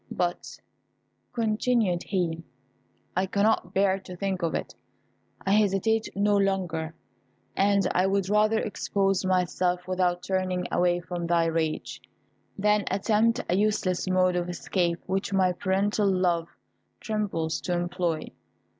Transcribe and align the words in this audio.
But," 0.09 0.59
continued 1.31 2.01
he, 2.01 2.41
"I 3.15 3.27
cannot 3.27 3.71
bear 3.75 3.99
to 3.99 4.15
think 4.15 4.41
of 4.41 4.55
it. 4.55 4.73
I 5.45 5.51
hesitate 5.51 6.09
no 6.15 6.37
longer; 6.37 6.95
and 7.55 7.87
I 7.93 8.07
would 8.07 8.27
rather 8.27 8.57
expose 8.57 9.23
myself 9.23 9.87
without 9.87 10.23
turning 10.23 10.65
away 10.71 11.01
from 11.01 11.27
thy 11.27 11.45
rage, 11.45 12.01
than 12.57 12.85
attempt 12.89 13.41
a 13.47 13.55
useless 13.55 14.09
mode 14.09 14.35
of 14.35 14.49
escape, 14.49 15.03
which 15.05 15.33
my 15.33 15.51
paternal 15.51 16.09
love 16.09 16.47
trembles 16.99 17.61
to 17.61 17.73
employ. 17.73 18.31